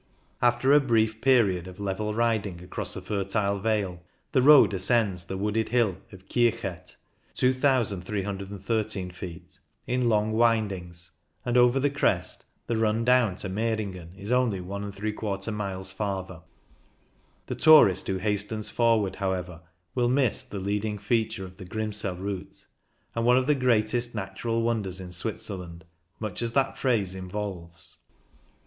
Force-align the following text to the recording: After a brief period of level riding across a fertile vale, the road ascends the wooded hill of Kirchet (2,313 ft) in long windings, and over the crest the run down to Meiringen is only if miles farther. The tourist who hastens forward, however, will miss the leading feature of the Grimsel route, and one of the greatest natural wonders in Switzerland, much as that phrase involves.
After 0.41 0.73
a 0.73 0.79
brief 0.79 1.21
period 1.21 1.67
of 1.67 1.79
level 1.79 2.11
riding 2.11 2.59
across 2.63 2.95
a 2.95 3.03
fertile 3.03 3.59
vale, 3.59 4.01
the 4.31 4.41
road 4.41 4.73
ascends 4.73 5.25
the 5.25 5.37
wooded 5.37 5.69
hill 5.69 5.95
of 6.11 6.27
Kirchet 6.27 6.97
(2,313 7.35 9.11
ft) 9.11 9.57
in 9.85 10.09
long 10.09 10.31
windings, 10.31 11.11
and 11.45 11.55
over 11.55 11.79
the 11.79 11.91
crest 11.91 12.45
the 12.65 12.77
run 12.77 13.05
down 13.05 13.35
to 13.35 13.47
Meiringen 13.47 14.15
is 14.17 14.31
only 14.31 14.57
if 14.57 15.51
miles 15.53 15.91
farther. 15.91 16.41
The 17.45 17.53
tourist 17.53 18.07
who 18.07 18.17
hastens 18.17 18.71
forward, 18.71 19.17
however, 19.17 19.61
will 19.93 20.09
miss 20.09 20.41
the 20.41 20.57
leading 20.59 20.97
feature 20.97 21.45
of 21.45 21.57
the 21.57 21.65
Grimsel 21.65 22.15
route, 22.17 22.65
and 23.13 23.23
one 23.23 23.37
of 23.37 23.45
the 23.45 23.53
greatest 23.53 24.15
natural 24.15 24.63
wonders 24.63 24.99
in 24.99 25.11
Switzerland, 25.11 25.85
much 26.19 26.41
as 26.41 26.53
that 26.53 26.75
phrase 26.75 27.13
involves. 27.13 27.99